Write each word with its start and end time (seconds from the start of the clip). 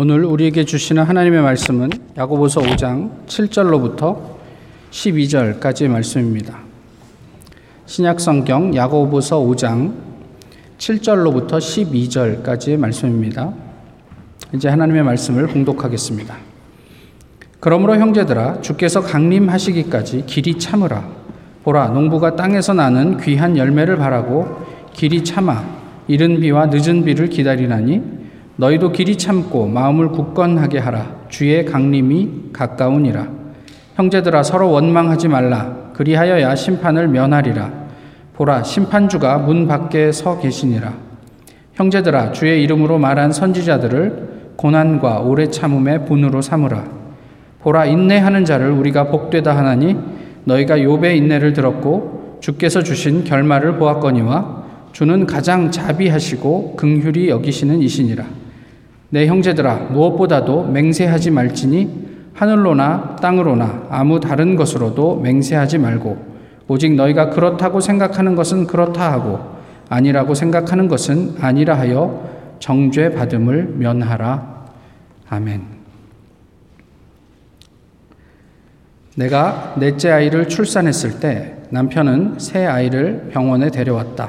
오늘 0.00 0.24
우리에게 0.24 0.64
주시는 0.64 1.02
하나님의 1.02 1.42
말씀은 1.42 1.90
야고보서 2.16 2.60
5장 2.60 3.26
7절로부터 3.26 4.16
12절까지의 4.92 5.88
말씀입니다. 5.88 6.60
신약 7.86 8.20
성경 8.20 8.76
야고보서 8.76 9.40
5장 9.40 9.92
7절로부터 10.78 11.58
12절까지의 11.58 12.76
말씀입니다. 12.76 13.52
이제 14.54 14.68
하나님의 14.68 15.02
말씀을 15.02 15.48
봉독하겠습니다. 15.48 16.36
그러므로 17.58 17.96
형제들아 17.96 18.60
주께서 18.60 19.00
강림하시기까지 19.00 20.26
길이 20.26 20.60
참으라 20.60 21.08
보라 21.64 21.88
농부가 21.88 22.36
땅에서 22.36 22.72
나는 22.72 23.16
귀한 23.16 23.56
열매를 23.56 23.96
바라고 23.96 24.64
길이 24.92 25.24
참아 25.24 25.64
이른 26.06 26.38
비와 26.38 26.66
늦은 26.66 27.04
비를 27.04 27.28
기다리나니 27.28 28.17
너희도 28.60 28.90
길이 28.90 29.16
참고 29.16 29.68
마음을 29.68 30.08
굳건하게 30.08 30.80
하라. 30.80 31.14
주의 31.28 31.64
강림이 31.64 32.50
가까우니라. 32.52 33.28
형제들아 33.94 34.42
서로 34.42 34.72
원망하지 34.72 35.28
말라. 35.28 35.92
그리하여야 35.92 36.56
심판을 36.56 37.06
면하리라. 37.06 37.70
보라 38.34 38.64
심판주가 38.64 39.38
문 39.38 39.68
밖에 39.68 40.10
서 40.10 40.40
계시니라. 40.40 40.92
형제들아 41.74 42.32
주의 42.32 42.60
이름으로 42.64 42.98
말한 42.98 43.30
선지자들을 43.30 44.54
고난과 44.56 45.20
오래 45.20 45.48
참음의 45.48 46.06
분으로 46.06 46.42
삼으라. 46.42 46.84
보라 47.60 47.86
인내하는 47.86 48.44
자를 48.44 48.72
우리가 48.72 49.04
복되다 49.04 49.56
하나니 49.56 49.96
너희가 50.42 50.78
욥의 50.78 51.16
인내를 51.16 51.52
들었고 51.52 52.38
주께서 52.40 52.82
주신 52.82 53.22
결말을 53.22 53.78
보았거니와 53.78 54.64
주는 54.90 55.26
가장 55.26 55.70
자비하시고 55.70 56.74
긍휼히 56.74 57.28
여기시는 57.28 57.80
이시니라. 57.82 58.47
내 59.10 59.26
형제들아 59.26 59.88
무엇보다도 59.90 60.66
맹세하지 60.66 61.30
말지니 61.30 62.08
하늘로나 62.34 63.16
땅으로나 63.16 63.86
아무 63.90 64.20
다른 64.20 64.54
것으로도 64.54 65.20
맹세하지 65.20 65.78
말고 65.78 66.38
오직 66.68 66.94
너희가 66.94 67.30
그렇다고 67.30 67.80
생각하는 67.80 68.36
것은 68.36 68.66
그렇다 68.66 69.10
하고 69.10 69.40
아니라고 69.88 70.34
생각하는 70.34 70.86
것은 70.86 71.36
아니라 71.40 71.78
하여 71.78 72.28
정죄 72.58 73.14
받음을 73.14 73.74
면하라. 73.78 74.66
아멘. 75.30 75.62
내가 79.16 79.74
넷째 79.78 80.10
아이를 80.10 80.48
출산했을 80.48 81.18
때 81.20 81.56
남편은 81.70 82.38
새 82.38 82.66
아이를 82.66 83.30
병원에 83.32 83.70
데려왔다. 83.70 84.28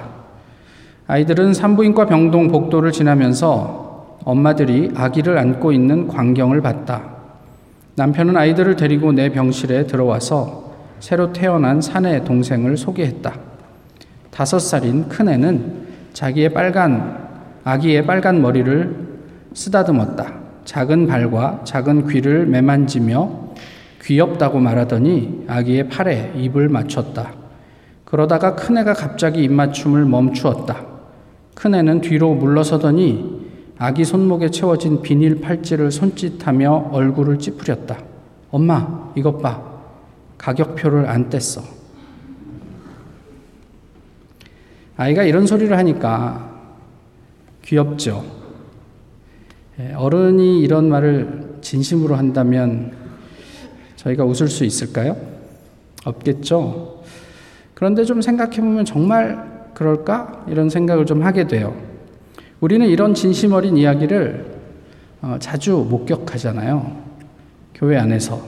아이들은 1.08 1.54
산부인과 1.54 2.06
병동 2.06 2.48
복도를 2.48 2.92
지나면서 2.92 3.89
엄마들이 4.24 4.92
아기를 4.96 5.38
안고 5.38 5.72
있는 5.72 6.08
광경을 6.08 6.62
봤다. 6.62 7.02
남편은 7.96 8.38
아이들을 8.38 8.76
데리고 8.76 9.12
내 9.12 9.30
병실에 9.30 9.88
들어와서 9.88 10.74
새로 11.00 11.34
태어난 11.34 11.82
사내 11.82 12.24
동생을 12.24 12.78
소개했다. 12.78 13.34
다섯 14.32 14.60
살인 14.60 15.10
큰애는 15.10 15.88
자기의 16.14 16.54
빨간, 16.54 17.28
아기의 17.64 18.06
빨간 18.06 18.42
머리를 18.42 19.08
쓰다듬었다. 19.54 20.34
작은 20.66 21.08
발과 21.08 21.62
작은 21.64 22.08
귀를 22.08 22.46
매만지며 22.46 23.50
귀엽다고 24.04 24.60
말하더니 24.60 25.46
아기의 25.48 25.90
팔에 25.90 26.34
입을 26.36 26.70
맞췄다. 26.70 27.34
그러다가 28.06 28.56
큰애가 28.56 28.94
갑자기 28.94 29.44
입맞춤을 29.44 30.06
멈추었다. 30.06 30.86
큰애는 31.56 32.02
뒤로 32.02 32.34
물러서더니 32.34 33.39
아기 33.82 34.04
손목에 34.04 34.52
채워진 34.52 35.02
비닐 35.02 35.40
팔찌를 35.40 35.90
손짓하며 35.90 36.90
얼굴을 36.92 37.40
찌푸렸다. 37.40 37.98
엄마, 38.52 39.10
이것 39.16 39.42
봐. 39.42 39.64
가격표를 40.38 41.08
안 41.08 41.30
뗐어. 41.30 41.64
아이가 44.98 45.24
이런 45.24 45.48
소리를 45.48 45.76
하니까 45.78 46.60
귀엽죠. 47.64 48.26
예, 49.80 49.94
어른이 49.94 50.60
이런 50.60 50.90
말을 50.90 51.60
진심으로 51.62 52.16
한다면 52.16 52.92
저희가 53.96 54.26
웃을 54.26 54.50
수 54.50 54.66
있을까요? 54.66 55.16
없겠죠. 56.04 57.02
그런데 57.76 58.04
좀 58.04 58.22
생각해 58.22 58.58
보면 58.58 58.84
정말 58.84 59.72
그럴까? 59.74 60.48
이런 60.50 60.70
생각을 60.70 61.06
좀 61.06 61.24
하게 61.24 61.48
돼요. 61.48 61.89
우리는 62.62 62.86
이런 62.88 63.14
진심 63.14 63.54
어린 63.54 63.78
이야기를 63.78 64.46
어, 65.22 65.38
자주 65.40 65.86
목격하잖아요. 65.90 66.92
교회 67.74 67.98
안에서. 67.98 68.42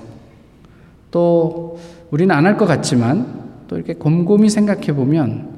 또 1.12 1.80
우리는 2.12 2.34
안 2.34 2.46
할 2.46 2.58
것 2.58 2.66
같지만 2.66 3.42
또 3.68 3.78
이렇게 3.78 3.94
곰곰이 3.94 4.50
생각해 4.50 4.94
보면 4.94 5.50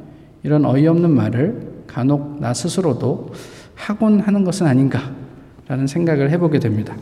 이런 0.44 0.66
어이없는 0.66 1.10
말을 1.10 1.74
간혹 1.88 2.40
나 2.40 2.54
스스로도 2.54 3.32
하곤 3.76 4.20
하는 4.20 4.44
것은 4.44 4.68
아닌가라는 4.68 5.88
생각을 5.88 6.30
해보게 6.32 6.60
됩니다. 6.60 6.96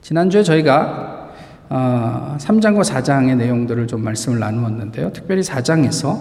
지난주에 0.00 0.42
저희가 0.42 1.32
3장과 1.68 2.78
어, 2.78 2.82
4장의 2.82 3.36
내용들을 3.36 3.86
좀 3.86 4.02
말씀을 4.02 4.38
나누었는데요. 4.38 5.12
특별히 5.12 5.42
4장에서 5.42 6.18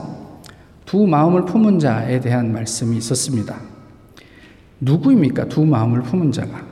두 0.86 1.06
마음을 1.08 1.46
품은 1.46 1.80
자에 1.80 2.20
대한 2.20 2.52
말씀이 2.52 2.98
있었습니다. 2.98 3.56
누구입니까? 4.80 5.46
두 5.46 5.66
마음을 5.66 6.02
품은 6.02 6.32
자가. 6.32 6.66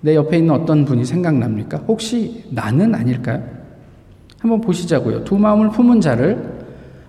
내 0.00 0.14
옆에 0.14 0.38
있는 0.38 0.54
어떤 0.54 0.84
분이 0.84 1.04
생각납니까? 1.04 1.78
혹시 1.88 2.44
나는 2.50 2.94
아닐까요? 2.94 3.42
한번 4.38 4.60
보시자고요. 4.60 5.24
두 5.24 5.36
마음을 5.36 5.70
품은 5.70 6.00
자를 6.00 6.58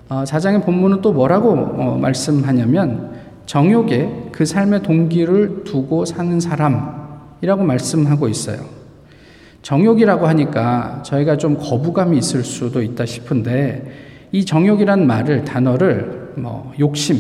어, 0.09 0.25
사장의 0.25 0.61
본문은 0.61 1.01
또 1.01 1.13
뭐라고 1.13 1.51
어, 1.51 1.97
말씀하냐면 2.01 3.11
정욕에 3.45 4.29
그 4.31 4.45
삶의 4.45 4.81
동기를 4.81 5.63
두고 5.63 6.05
사는 6.05 6.39
사람이라고 6.39 7.63
말씀하고 7.63 8.27
있어요. 8.27 8.59
정욕이라고 9.61 10.25
하니까 10.27 11.03
저희가 11.03 11.37
좀 11.37 11.57
거부감이 11.57 12.17
있을 12.17 12.43
수도 12.43 12.81
있다 12.81 13.05
싶은데 13.05 13.91
이 14.31 14.45
정욕이란 14.45 15.05
말을 15.05 15.43
단어를 15.43 16.33
뭐 16.37 16.71
욕심, 16.79 17.17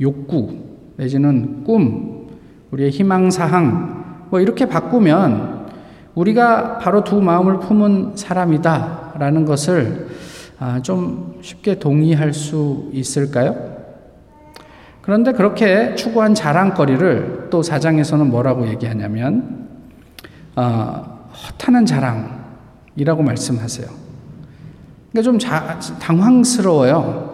욕구, 0.00 0.69
내지는 1.00 1.64
꿈, 1.64 2.28
우리의 2.72 2.90
희망사항, 2.90 4.26
뭐 4.28 4.38
이렇게 4.38 4.66
바꾸면 4.66 5.70
우리가 6.14 6.76
바로 6.76 7.02
두 7.04 7.22
마음을 7.22 7.58
품은 7.58 8.16
사람이다 8.16 9.14
라는 9.18 9.46
것을 9.46 10.08
아, 10.58 10.82
좀 10.82 11.38
쉽게 11.40 11.78
동의할 11.78 12.34
수 12.34 12.90
있을까요? 12.92 13.56
그런데 15.00 15.32
그렇게 15.32 15.94
추구한 15.94 16.34
자랑거리를 16.34 17.48
또 17.48 17.62
사장에서는 17.62 18.28
뭐라고 18.28 18.68
얘기하냐면, 18.68 19.68
어, 20.54 21.30
허탄한 21.32 21.86
자랑이라고 21.86 23.22
말씀하세요. 23.22 23.88
그러니까 25.10 25.22
좀 25.22 25.38
자, 25.38 25.80
당황스러워요. 25.98 27.29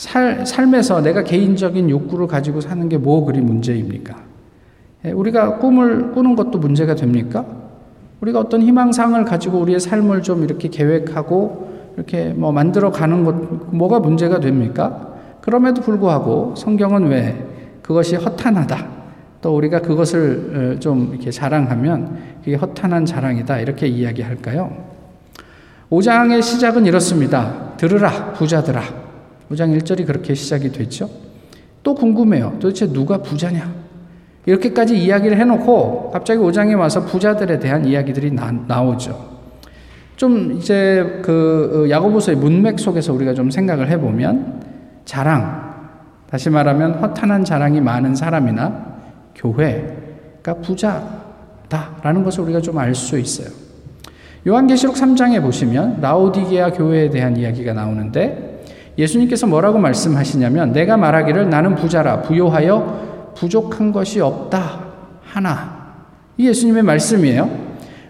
살, 0.00 0.46
삶에서 0.46 1.02
내가 1.02 1.22
개인적인 1.22 1.90
욕구를 1.90 2.26
가지고 2.26 2.62
사는 2.62 2.88
게 2.88 2.96
뭐 2.96 3.26
그리 3.26 3.42
문제입니까? 3.42 4.16
예, 5.04 5.10
우리가 5.10 5.58
꿈을 5.58 6.12
꾸는 6.12 6.36
것도 6.36 6.58
문제가 6.58 6.94
됩니까? 6.94 7.44
우리가 8.22 8.40
어떤 8.40 8.62
희망상을 8.62 9.22
가지고 9.26 9.58
우리의 9.58 9.78
삶을 9.78 10.22
좀 10.22 10.42
이렇게 10.42 10.68
계획하고 10.68 11.92
이렇게 11.96 12.30
뭐 12.30 12.50
만들어 12.50 12.90
가는 12.90 13.24
것, 13.24 13.34
뭐가 13.74 14.00
문제가 14.00 14.40
됩니까? 14.40 15.16
그럼에도 15.42 15.82
불구하고 15.82 16.54
성경은 16.56 17.08
왜 17.08 17.46
그것이 17.82 18.16
허탄하다. 18.16 18.88
또 19.42 19.54
우리가 19.54 19.82
그것을 19.82 20.76
어, 20.76 20.80
좀 20.80 21.10
이렇게 21.12 21.30
자랑하면 21.30 22.16
그게 22.42 22.56
허탄한 22.56 23.04
자랑이다. 23.04 23.58
이렇게 23.58 23.86
이야기할까요? 23.86 24.72
5장의 25.90 26.40
시작은 26.40 26.86
이렇습니다. 26.86 27.74
들으라, 27.76 28.32
부자들아. 28.32 29.09
5장 29.50 29.76
1절이 29.78 30.06
그렇게 30.06 30.34
시작이 30.34 30.70
됐죠. 30.70 31.10
또 31.82 31.94
궁금해요. 31.94 32.56
도대체 32.60 32.86
누가 32.92 33.18
부자냐? 33.18 33.72
이렇게까지 34.46 34.96
이야기를 34.96 35.38
해놓고 35.38 36.10
갑자기 36.12 36.40
5장에 36.40 36.78
와서 36.78 37.04
부자들에 37.04 37.58
대한 37.58 37.84
이야기들이 37.84 38.32
나, 38.32 38.82
오죠좀 38.82 40.52
이제 40.58 41.20
그 41.22 41.86
어, 41.86 41.90
야고보서의 41.90 42.38
문맥 42.38 42.78
속에서 42.78 43.12
우리가 43.12 43.34
좀 43.34 43.50
생각을 43.50 43.88
해보면 43.90 44.62
자랑, 45.04 45.70
다시 46.30 46.48
말하면 46.48 46.94
허탄한 46.94 47.44
자랑이 47.44 47.80
많은 47.80 48.14
사람이나 48.14 48.98
교회가 49.34 50.54
부자다라는 50.62 52.22
것을 52.24 52.44
우리가 52.44 52.60
좀 52.60 52.78
알 52.78 52.94
수 52.94 53.18
있어요. 53.18 53.48
요한계시록 54.46 54.94
3장에 54.94 55.42
보시면 55.42 55.98
라오디게아 56.00 56.72
교회에 56.72 57.10
대한 57.10 57.36
이야기가 57.36 57.74
나오는데 57.74 58.49
예수님께서 59.00 59.46
뭐라고 59.46 59.78
말씀하시냐면 59.78 60.72
내가 60.72 60.96
말하기를 60.96 61.48
나는 61.50 61.74
부자라 61.74 62.22
부요하여 62.22 63.32
부족한 63.36 63.92
것이 63.92 64.20
없다 64.20 64.80
하나 65.24 65.80
이 66.36 66.46
예수님의 66.48 66.82
말씀이에요. 66.82 67.50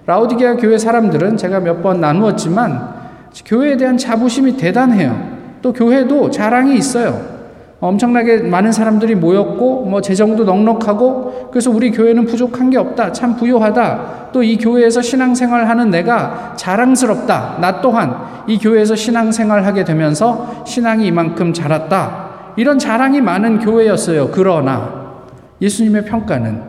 라우디게아 0.06 0.56
교회 0.56 0.76
사람들은 0.78 1.36
제가 1.36 1.60
몇 1.60 1.82
번 1.82 2.00
나누었지만 2.00 3.00
교회에 3.46 3.76
대한 3.76 3.96
자부심이 3.96 4.56
대단해요. 4.56 5.38
또 5.62 5.72
교회도 5.72 6.30
자랑이 6.30 6.76
있어요. 6.76 7.39
엄청나게 7.80 8.42
많은 8.42 8.72
사람들이 8.72 9.14
모였고 9.14 9.86
뭐 9.86 10.02
재정도 10.02 10.44
넉넉하고 10.44 11.48
그래서 11.50 11.70
우리 11.70 11.90
교회는 11.90 12.26
부족한 12.26 12.68
게 12.70 12.76
없다. 12.76 13.12
참 13.12 13.36
부요하다. 13.36 14.30
또 14.32 14.42
이 14.42 14.56
교회에서 14.58 15.02
신앙생활 15.02 15.68
하는 15.68 15.90
내가 15.90 16.54
자랑스럽다. 16.56 17.58
나 17.60 17.80
또한 17.80 18.14
이 18.46 18.58
교회에서 18.58 18.94
신앙생활 18.94 19.64
하게 19.64 19.84
되면서 19.84 20.62
신앙이 20.66 21.06
이만큼 21.06 21.52
자랐다. 21.52 22.30
이런 22.56 22.78
자랑이 22.78 23.20
많은 23.20 23.60
교회였어요. 23.60 24.30
그러나 24.30 25.14
예수님의 25.62 26.04
평가는 26.04 26.62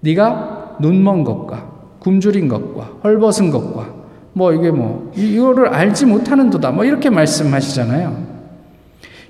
네가 0.00 0.76
눈먼 0.80 1.24
것과 1.24 1.64
굶주린 1.98 2.48
것과 2.48 2.90
헐벗은 3.04 3.50
것과 3.50 3.86
뭐 4.32 4.52
이게 4.52 4.70
뭐 4.70 5.10
이거를 5.16 5.68
알지 5.68 6.06
못하는도다. 6.06 6.70
뭐 6.70 6.84
이렇게 6.84 7.10
말씀하시잖아요. 7.10 8.29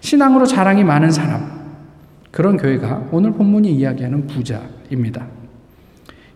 신앙으로 0.01 0.47
자랑이 0.47 0.85
많은 0.85 1.11
사람, 1.11 1.61
그런 2.31 2.57
교회가 2.57 3.09
오늘 3.13 3.33
본문이 3.33 3.71
이야기하는 3.73 4.27
부자입니다. 4.27 5.27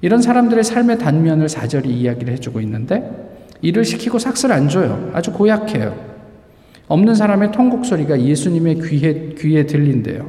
이런 0.00 0.20
사람들의 0.20 0.62
삶의 0.62 0.98
단면을 0.98 1.48
사절이 1.48 1.88
이야기를 1.88 2.32
해주고 2.34 2.60
있는데 2.60 3.24
일을 3.62 3.84
시키고 3.84 4.18
삭슬 4.18 4.52
안 4.52 4.68
줘요. 4.68 5.10
아주 5.14 5.32
고약해요. 5.32 5.94
없는 6.88 7.14
사람의 7.14 7.52
통곡 7.52 7.86
소리가 7.86 8.20
예수님의 8.20 8.80
귀에, 8.82 9.34
귀에 9.38 9.64
들린대요. 9.64 10.26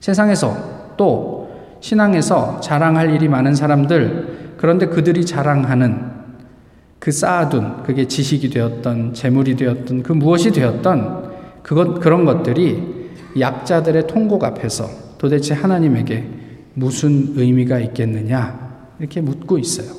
세상에서 0.00 0.94
또 0.98 1.50
신앙에서 1.80 2.60
자랑할 2.60 3.14
일이 3.14 3.28
많은 3.28 3.54
사람들, 3.54 4.54
그런데 4.58 4.86
그들이 4.86 5.24
자랑하는 5.24 6.12
그 6.98 7.10
쌓아둔, 7.10 7.82
그게 7.82 8.06
지식이 8.06 8.50
되었던, 8.50 9.14
재물이 9.14 9.56
되었던, 9.56 10.02
그 10.02 10.12
무엇이 10.12 10.52
되었던, 10.52 11.21
그것, 11.62 12.00
그런 12.00 12.24
것들이 12.24 13.10
약자들의 13.38 14.06
통곡 14.06 14.44
앞에서 14.44 14.88
도대체 15.18 15.54
하나님에게 15.54 16.28
무슨 16.74 17.32
의미가 17.36 17.78
있겠느냐 17.78 18.90
이렇게 18.98 19.20
묻고 19.20 19.58
있어요. 19.58 19.94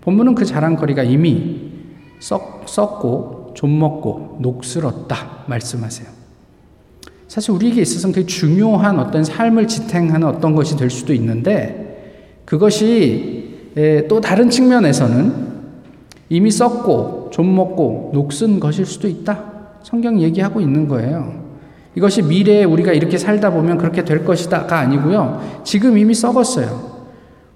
본문은 0.00 0.34
그 0.34 0.44
자랑거리가 0.44 1.04
이미 1.04 1.70
썩, 2.18 2.64
썩고 2.66 3.52
좀먹고 3.54 4.38
녹슬었다 4.40 5.44
말씀하세요. 5.46 6.08
사실 7.28 7.52
우리에게 7.52 7.80
있어서는 7.82 8.14
그 8.14 8.26
중요한 8.26 8.98
어떤 8.98 9.24
삶을 9.24 9.68
지탱하는 9.68 10.26
어떤 10.26 10.54
것이 10.54 10.76
될 10.76 10.90
수도 10.90 11.14
있는데 11.14 12.42
그것이 12.44 13.70
또 14.08 14.20
다른 14.20 14.50
측면에서는 14.50 15.52
이미 16.28 16.50
썩고 16.50 17.30
좀먹고 17.32 18.10
녹슨 18.12 18.60
것일 18.60 18.86
수도 18.86 19.08
있다. 19.08 19.51
성경 19.82 20.20
얘기하고 20.20 20.60
있는 20.60 20.88
거예요. 20.88 21.42
이것이 21.94 22.22
미래에 22.22 22.64
우리가 22.64 22.92
이렇게 22.92 23.18
살다 23.18 23.50
보면 23.50 23.78
그렇게 23.78 24.04
될 24.04 24.24
것이다가 24.24 24.78
아니고요. 24.78 25.60
지금 25.64 25.98
이미 25.98 26.14
썩었어요. 26.14 26.92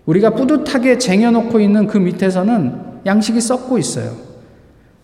우리가 0.05 0.31
뿌듯하게 0.31 0.99
쟁여놓고 0.99 1.59
있는 1.61 1.87
그 1.87 1.99
밑에서는 1.99 3.01
양식이 3.07 3.41
썩고 3.41 3.79
있어요. 3.79 4.13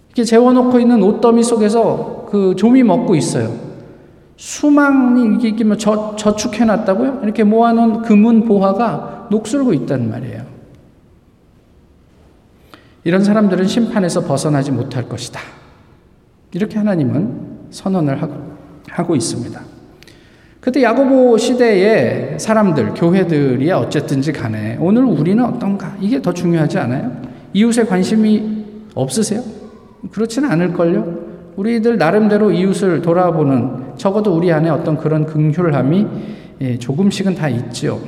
이렇게 0.09 0.25
재워놓고 0.25 0.79
있는 0.79 1.03
옷더미 1.03 1.43
속에서 1.43 2.27
그 2.31 2.55
좀이 2.57 2.83
먹고 2.83 3.15
있어요. 3.15 3.55
수망이 4.37 5.39
이게 5.49 5.65
뭐 5.65 5.77
저, 5.77 6.15
저축해놨다고요? 6.17 7.21
이렇게 7.23 7.45
모아놓은 7.45 8.03
금은 8.03 8.45
보화가 8.45 9.29
녹슬고 9.31 9.73
있단 9.75 10.11
말이에요. 10.11 10.43
이런 13.05 13.25
사람들은 13.25 13.67
심판에서 13.67 14.23
벗어나지 14.23 14.71
못할 14.71 15.09
것이다. 15.09 15.41
이렇게 16.55 16.79
하나님은 16.79 17.69
선언을 17.71 18.19
하고 18.89 19.17
있습니다. 19.17 19.61
그때 20.61 20.83
야고보 20.83 21.39
시대의 21.39 22.39
사람들, 22.39 22.95
교회들이 22.95 23.71
어쨌든지 23.73 24.33
간에 24.33 24.77
오늘 24.81 25.05
우리는 25.05 25.43
어떤가? 25.45 25.97
이게 26.01 26.23
더 26.23 26.33
중요하지 26.33 26.79
않아요? 26.79 27.11
이웃에 27.53 27.85
관심이 27.85 28.65
없으세요? 28.95 29.43
그렇지는 30.13 30.51
않을걸요? 30.51 31.33
우리들 31.57 31.99
나름대로 31.99 32.51
이웃을 32.53 33.03
돌아보는 33.03 33.97
적어도 33.97 34.35
우리 34.37 34.53
안에 34.53 34.71
어떤 34.71 34.97
그런 34.97 35.27
긍휼함이 35.27 36.07
예, 36.61 36.79
조금씩은 36.79 37.35
다 37.35 37.49
있지요. 37.49 37.99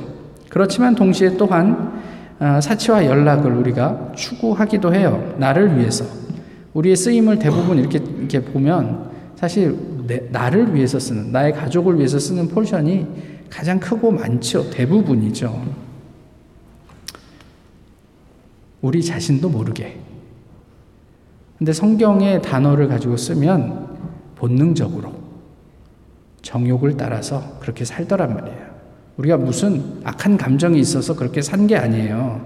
그렇지만 0.49 0.95
동시에 0.95 1.35
또한 1.37 1.91
아, 2.39 2.59
사치와 2.61 3.05
연락을 3.05 3.51
우리가 3.51 4.11
추구하기도 4.15 4.93
해요. 4.93 5.35
나를 5.37 5.77
위해서. 5.77 6.05
우리의 6.75 6.95
쓰임을 6.95 7.39
대부분 7.39 7.79
이렇게, 7.79 7.97
이렇게 7.97 8.41
보면 8.41 9.09
사실 9.35 9.77
내, 10.05 10.19
나를 10.29 10.75
위해서 10.75 10.99
쓰는, 10.99 11.31
나의 11.31 11.53
가족을 11.53 11.97
위해서 11.97 12.19
쓰는 12.19 12.47
포션이 12.49 13.07
가장 13.49 13.79
크고 13.79 14.11
많죠. 14.11 14.69
대부분이죠. 14.69 15.63
우리 18.81 19.03
자신도 19.03 19.49
모르게. 19.49 19.97
근데 21.57 21.71
성경의 21.71 22.41
단어를 22.41 22.89
가지고 22.89 23.15
쓰면 23.15 23.95
본능적으로 24.35 25.13
정욕을 26.41 26.97
따라서 26.97 27.57
그렇게 27.61 27.85
살더란 27.85 28.35
말이에요. 28.35 28.75
우리가 29.17 29.37
무슨 29.37 30.01
악한 30.03 30.37
감정이 30.37 30.77
있어서 30.79 31.15
그렇게 31.15 31.41
산 31.41 31.65
게 31.67 31.77
아니에요. 31.77 32.45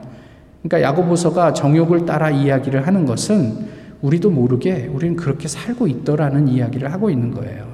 그러니까 0.61 0.87
야고보서가 0.87 1.53
정욕을 1.53 2.05
따라 2.05 2.29
이야기를 2.29 2.85
하는 2.85 3.05
것은 3.05 3.78
우리도 4.01 4.29
모르게 4.31 4.87
우리는 4.87 5.15
그렇게 5.15 5.47
살고 5.47 5.87
있더라는 5.87 6.47
이야기를 6.47 6.91
하고 6.91 7.09
있는 7.09 7.31
거예요. 7.31 7.73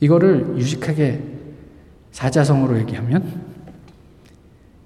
이거를 0.00 0.56
유식하게 0.58 1.22
사자성어로 2.10 2.78
얘기하면 2.80 3.40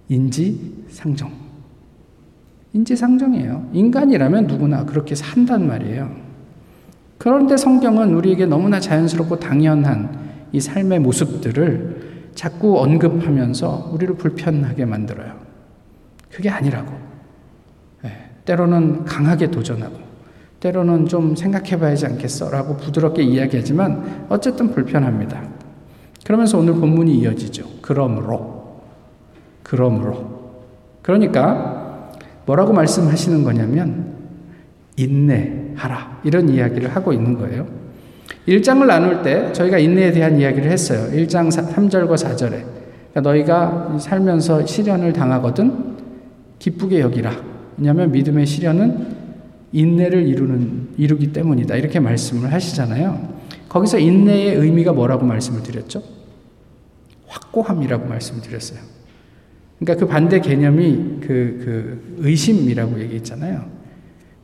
인지상정. 0.09 1.33
인지상정이에요. 2.73 3.71
인간이라면 3.73 4.47
누구나 4.47 4.85
그렇게 4.85 5.15
산단 5.15 5.67
말이에요. 5.67 6.15
그런데 7.19 7.57
성경은 7.57 8.15
우리에게 8.15 8.47
너무나 8.47 8.79
자연스럽고 8.79 9.41
당연한 9.41 10.27
이 10.53 10.61
삶의 10.61 11.01
모습들을 11.01 12.31
자꾸 12.35 12.81
언급하면서 12.81 13.91
우리를 13.93 14.15
불편하게 14.17 14.85
만들어요. 14.85 15.35
그게 16.31 16.51
아니라고. 16.51 17.06
때로는 18.47 19.05
강하게 19.05 19.51
도전하고, 19.51 19.99
때로는 20.61 21.07
좀 21.07 21.37
생각해 21.37 21.79
봐야지 21.79 22.07
않겠어? 22.07 22.51
라고 22.51 22.77
부드럽게 22.77 23.23
이야기하지만, 23.23 24.27
어쨌든 24.31 24.71
불편합니다. 24.73 25.43
그러면서 26.25 26.59
오늘 26.59 26.75
본문이 26.75 27.15
이어지죠. 27.19 27.65
그러므로. 27.83 28.81
그러므로. 29.63 30.53
그러니까, 31.03 32.11
뭐라고 32.47 32.73
말씀하시는 32.73 33.45
거냐면, 33.45 34.15
인내하라. 34.97 36.21
이런 36.25 36.49
이야기를 36.49 36.97
하고 36.97 37.13
있는 37.13 37.39
거예요. 37.39 37.67
1장을 38.49 38.85
나눌 38.87 39.23
때 39.23 39.53
저희가 39.53 39.79
인내에 39.79 40.13
대한 40.13 40.39
이야기를 40.39 40.71
했어요. 40.71 41.11
1장 41.13 41.49
3절과 41.49 42.15
4절에. 42.15 42.65
그러니까 43.13 43.21
너희가 43.21 43.99
살면서 43.99 44.67
시련을 44.67 45.13
당하거든 45.13 45.97
기쁘게 46.59 47.01
여기라. 47.01 47.33
왜냐하면 47.79 48.13
믿음의 48.13 48.47
시련은 48.47 49.27
인내를 49.73 50.27
이루는 50.27 50.89
이루기 50.97 51.33
때문이다. 51.33 51.77
이렇게 51.77 52.01
말씀을 52.01 52.53
하시잖아요. 52.53 53.37
거기서 53.69 53.99
인내의 53.99 54.57
의미가 54.57 54.93
뭐라고 54.93 55.27
말씀을 55.27 55.63
드렸죠? 55.63 56.03
확고함이라고 57.27 58.09
말씀을 58.09 58.43
드렸어요. 58.43 58.81
그러니까 59.79 60.07
그 60.07 60.11
반대 60.11 60.41
개념이 60.41 61.19
그, 61.21 61.27
그 61.27 62.17
의심이라고 62.19 63.01
얘기했잖아요. 63.01 63.67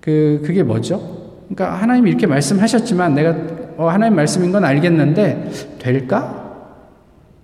그, 0.00 0.42
그게 0.44 0.62
뭐죠? 0.62 1.22
그러니까 1.48 1.80
하나님이 1.80 2.10
이렇게 2.10 2.26
말씀하셨지만 2.26 3.14
내가 3.14 3.36
어, 3.78 3.88
하나님 3.88 4.16
말씀인 4.16 4.52
건 4.52 4.64
알겠는데 4.64 5.50
될까? 5.78 6.40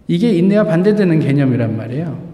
이게 0.06 0.30
인내와 0.32 0.64
반대되는 0.64 1.20
개념이란 1.20 1.76
말이에요. 1.76 2.27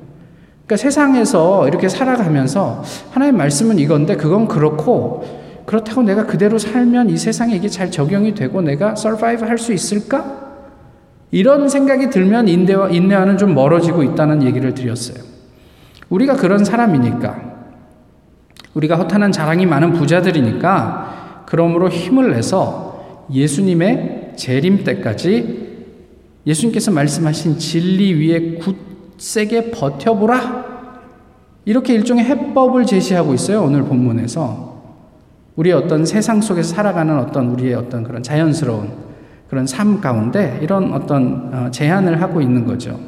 그러니까 0.66 0.76
세상에서 0.76 1.68
이렇게 1.68 1.88
살아가면서 1.88 2.82
하나님 3.10 3.36
말씀은 3.36 3.78
이건데 3.78 4.16
그건 4.16 4.48
그렇고 4.48 5.24
그렇다고 5.66 6.02
내가 6.02 6.26
그대로 6.26 6.58
살면 6.58 7.10
이 7.10 7.16
세상에 7.16 7.54
이게 7.54 7.68
잘 7.68 7.90
적용이 7.90 8.34
되고 8.34 8.60
내가 8.60 8.94
서바이브 8.94 9.44
할 9.44 9.58
수 9.58 9.72
있을까? 9.72 10.42
이런 11.30 11.68
생각이 11.68 12.10
들면 12.10 12.48
인내와, 12.48 12.90
인내와는 12.90 13.38
좀 13.38 13.54
멀어지고 13.54 14.02
있다는 14.04 14.42
얘기를 14.44 14.72
드렸어요. 14.72 15.24
우리가 16.08 16.36
그런 16.36 16.64
사람이니까, 16.64 17.54
우리가 18.74 18.96
허탄한 18.96 19.32
자랑이 19.32 19.66
많은 19.66 19.94
부자들이니까, 19.94 21.44
그러므로 21.46 21.88
힘을 21.88 22.32
내서 22.32 23.26
예수님의 23.32 24.34
재림 24.36 24.84
때까지 24.84 25.64
예수님께서 26.46 26.90
말씀하신 26.92 27.58
진리 27.58 28.12
위에 28.14 28.58
굳 28.58 28.93
세게 29.24 29.70
버텨보라. 29.70 30.64
이렇게 31.64 31.94
일종의 31.94 32.26
해법을 32.26 32.84
제시하고 32.84 33.32
있어요. 33.32 33.62
오늘 33.62 33.82
본문에서. 33.84 34.74
우리의 35.56 35.74
어떤 35.74 36.04
세상 36.04 36.42
속에서 36.42 36.74
살아가는 36.74 37.18
어떤 37.18 37.48
우리의 37.48 37.74
어떤 37.74 38.04
그런 38.04 38.22
자연스러운 38.22 38.90
그런 39.48 39.66
삶 39.66 40.00
가운데 40.00 40.58
이런 40.60 40.92
어떤 40.92 41.50
어, 41.54 41.70
제안을 41.70 42.20
하고 42.20 42.42
있는 42.42 42.66
거죠. 42.66 43.00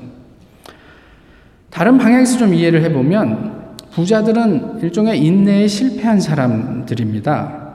다른 1.68 1.98
방향에서 1.98 2.38
좀 2.38 2.54
이해를 2.54 2.82
해보면 2.84 3.74
부자들은 3.92 4.80
일종의 4.82 5.22
인내에 5.22 5.66
실패한 5.66 6.20
사람들입니다. 6.20 7.66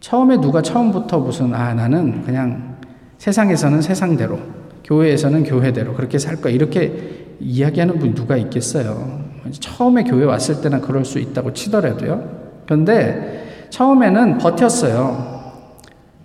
처음에 0.00 0.38
누가 0.40 0.60
처음부터 0.60 1.20
무슨, 1.20 1.54
아, 1.54 1.72
나는 1.72 2.22
그냥 2.22 2.76
세상에서는 3.16 3.80
세상대로, 3.80 4.38
교회에서는 4.84 5.44
교회대로 5.44 5.94
그렇게 5.94 6.18
살 6.18 6.36
거야. 6.36 6.52
이렇게 6.52 7.27
이야기하는 7.40 7.98
분이 7.98 8.14
누가 8.14 8.36
있겠어요. 8.36 9.22
처음에 9.60 10.04
교회 10.04 10.24
왔을 10.24 10.60
때는 10.60 10.80
그럴 10.80 11.04
수 11.04 11.18
있다고 11.18 11.52
치더라도요. 11.52 12.38
그런데 12.64 13.66
처음에는 13.70 14.38
버텼어요. 14.38 15.38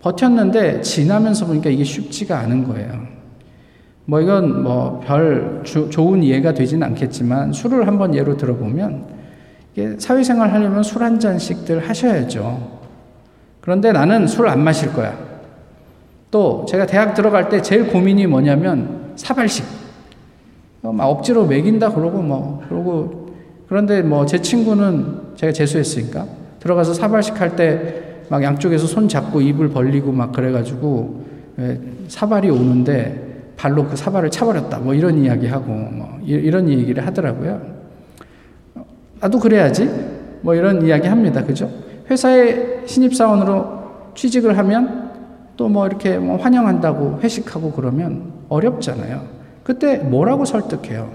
버텼는데 0.02 0.82
지나면서 0.82 1.46
보니까 1.46 1.70
이게 1.70 1.84
쉽지가 1.84 2.38
않은 2.40 2.66
거예요. 2.68 3.08
뭐 4.06 4.20
이건 4.20 4.64
뭐 4.64 5.00
별 5.06 5.64
좋은 5.64 6.24
이해가 6.24 6.54
되지는 6.54 6.86
않겠지만 6.88 7.54
술을 7.54 7.88
한번 7.88 8.14
예로 8.14 8.36
들어보면 8.36 9.06
이게 9.74 9.96
사회생활 9.98 10.52
하려면 10.52 10.84
술 10.84 11.04
한 11.04 11.20
잔씩들 11.20 11.88
하셔야죠. 11.88 12.82
그런데 13.62 13.94
나는 13.94 14.28
술 14.28 14.48
안 14.50 14.62
마실 14.62 14.92
거야. 14.92 15.18
또 16.32 16.66
제가 16.68 16.86
대학 16.86 17.14
들어갈 17.14 17.48
때 17.48 17.62
제일 17.62 17.88
고민이 17.88 18.28
뭐냐면 18.28 19.14
사발식. 19.16 19.83
어, 20.84 20.92
막 20.92 21.06
억지로 21.06 21.46
먹인다 21.46 21.94
그러고 21.94 22.22
뭐 22.22 22.62
그러고 22.68 23.30
그런데 23.68 24.02
뭐 24.02 24.26
제 24.26 24.42
친구는 24.42 25.34
제가 25.36 25.52
재수했으니까 25.54 26.28
들어가서 26.60 26.94
사발식 26.94 27.40
할 27.42 27.56
때 27.56 28.04
막 28.30 28.42
양쪽에서 28.42 28.88
손 28.88 29.08
잡고 29.10 29.42
입을 29.42 29.70
벌리고 29.70 30.12
막 30.12 30.32
그래가지고 30.32 31.22
예, 31.60 31.80
사발이 32.08 32.50
오는데 32.50 33.52
발로 33.58 33.86
그 33.86 33.96
사발을 33.98 34.32
차버렸다 34.32 34.80
뭐 34.80 34.94
이런 34.94 35.18
이야기하고 35.18 35.70
뭐 35.72 36.20
이런 36.26 36.70
얘기를 36.70 37.06
하더라고요. 37.06 37.62
나도 39.20 39.40
그래야지 39.40 39.90
뭐 40.42 40.56
이런 40.56 40.86
이야기 40.86 41.08
합니다. 41.08 41.44
그죠? 41.44 41.70
회사에 42.10 42.84
신입사원으로 42.86 43.84
취직을 44.16 44.58
하면 44.58 45.12
또 45.58 45.68
뭐 45.68 45.86
이렇게 45.86 46.18
뭐 46.18 46.38
환영한다고 46.38 47.20
회식하고 47.22 47.72
그러면 47.74 48.32
어렵잖아요. 48.50 49.22
그때 49.64 49.98
뭐라고 49.98 50.46
설득해요? 50.46 51.12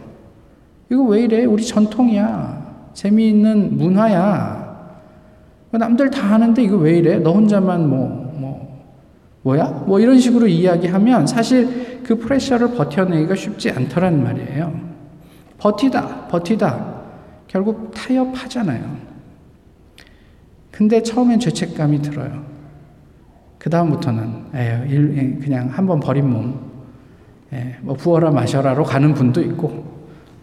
이거 0.91 1.03
왜 1.03 1.23
이래? 1.23 1.45
우리 1.45 1.65
전통이야. 1.65 2.91
재미있는 2.95 3.77
문화야. 3.77 4.69
남들 5.71 6.11
다 6.11 6.33
하는데 6.33 6.63
이거 6.63 6.77
왜 6.77 6.99
이래? 6.99 7.19
너 7.19 7.33
혼자만 7.33 7.89
뭐, 7.89 8.09
뭐, 8.39 8.85
뭐야? 9.43 9.85
뭐 9.87 10.01
이런 10.01 10.19
식으로 10.19 10.47
이야기하면 10.47 11.27
사실 11.27 12.03
그 12.03 12.17
프레셔를 12.19 12.75
버텨내기가 12.75 13.35
쉽지 13.35 13.71
않더란 13.71 14.23
말이에요. 14.23 14.73
버티다, 15.59 16.29
버티다. 16.29 16.99
결국 17.49 17.91
타협하잖아요. 17.95 18.97
근데 20.71 21.03
처음엔 21.03 21.41
죄책감이 21.41 22.01
들어요. 22.03 22.45
그 23.59 23.69
다음부터는 23.69 24.47
에휴, 24.55 25.41
그냥 25.41 25.69
한번 25.69 26.01
버린 26.01 26.31
몸, 26.31 26.68
예, 27.53 27.77
뭐 27.81 27.95
부어라 27.95 28.31
마셔라로 28.31 28.85
가는 28.85 29.15
분도 29.15 29.41
있고 29.43 29.85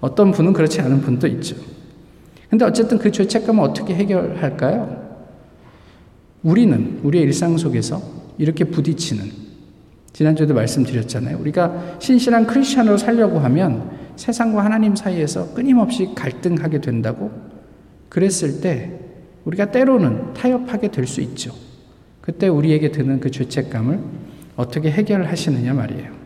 어떤 0.01 0.31
분은 0.31 0.53
그렇지 0.53 0.81
않은 0.81 1.01
분도 1.01 1.27
있죠. 1.27 1.55
근데 2.49 2.65
어쨌든 2.65 2.97
그 2.97 3.11
죄책감을 3.11 3.63
어떻게 3.63 3.93
해결할까요? 3.95 5.03
우리는 6.43 6.99
우리의 7.03 7.25
일상 7.25 7.57
속에서 7.57 8.01
이렇게 8.37 8.65
부딪히는 8.65 9.45
지난주에도 10.13 10.53
말씀드렸잖아요. 10.53 11.37
우리가 11.39 11.97
신실한 11.99 12.47
크리스천으로 12.47 12.97
살려고 12.97 13.39
하면 13.39 13.91
세상과 14.15 14.63
하나님 14.63 14.95
사이에서 14.95 15.53
끊임없이 15.53 16.11
갈등하게 16.15 16.81
된다고 16.81 17.31
그랬을 18.09 18.61
때 18.61 18.99
우리가 19.43 19.71
때로는 19.71 20.33
타협하게 20.33 20.89
될 20.89 21.05
수 21.05 21.21
있죠. 21.21 21.53
그때 22.21 22.47
우리에게 22.47 22.91
드는 22.91 23.19
그 23.19 23.29
죄책감을 23.29 23.99
어떻게 24.55 24.89
해결하시느냐 24.89 25.73
말이에요. 25.73 26.24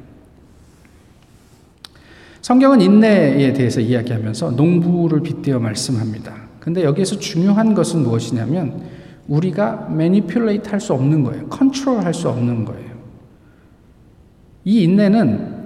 성경은 2.49 2.81
인내에 2.81 3.53
대해서 3.53 3.79
이야기하면서 3.79 4.51
농부를 4.53 5.21
빗대어 5.21 5.59
말씀합니다. 5.59 6.33
근데 6.59 6.83
여기에서 6.83 7.19
중요한 7.19 7.75
것은 7.75 7.99
무엇이냐면 8.01 8.81
우리가 9.27 9.87
manipulate 9.91 10.67
할 10.67 10.79
수 10.79 10.93
없는 10.93 11.23
거예요. 11.25 11.45
컨트롤 11.47 12.03
할 12.03 12.11
수 12.11 12.27
없는 12.27 12.65
거예요. 12.65 12.89
이 14.65 14.81
인내는 14.81 15.57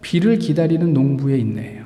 비를 0.00 0.38
기다리는 0.38 0.94
농부의 0.94 1.42
인내예요. 1.42 1.84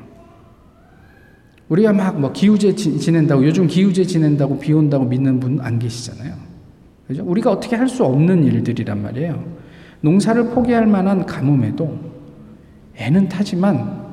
우리가 1.68 1.92
막 1.92 2.16
뭐 2.20 2.30
기후제 2.30 2.76
지낸다고 2.76 3.44
요즘 3.44 3.66
기후제 3.66 4.04
지낸다고 4.04 4.60
비 4.60 4.72
온다고 4.72 5.04
믿는 5.04 5.40
분 5.40 5.60
안 5.62 5.80
계시잖아요. 5.80 6.32
그죠? 7.08 7.24
우리가 7.24 7.50
어떻게 7.50 7.74
할 7.74 7.88
수 7.88 8.04
없는 8.04 8.44
일들이란 8.44 9.02
말이에요. 9.02 9.44
농사를 10.00 10.50
포기할 10.50 10.86
만한 10.86 11.26
가뭄에도 11.26 11.98
애는 12.94 13.28
타지만 13.28 14.03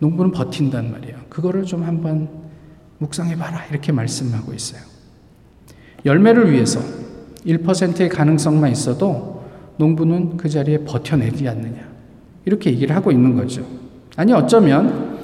농부는 0.00 0.32
버틴단 0.32 0.90
말이에요. 0.92 1.16
그거를 1.28 1.64
좀 1.64 1.84
한번 1.84 2.28
묵상해 2.98 3.36
봐라. 3.36 3.64
이렇게 3.70 3.92
말씀하고 3.92 4.52
있어요. 4.52 4.80
열매를 6.04 6.50
위해서 6.50 6.80
1%의 7.46 8.08
가능성만 8.08 8.70
있어도 8.72 9.44
농부는 9.76 10.36
그 10.36 10.48
자리에 10.48 10.78
버텨내지 10.84 11.48
않느냐. 11.48 11.88
이렇게 12.44 12.70
얘기를 12.70 12.94
하고 12.96 13.10
있는 13.10 13.36
거죠. 13.36 13.64
아니, 14.16 14.32
어쩌면 14.32 15.18